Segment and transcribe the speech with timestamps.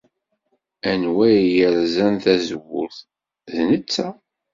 [0.91, 2.97] Anwa i yerẓan tazewwut?
[3.51, 4.07] D netta.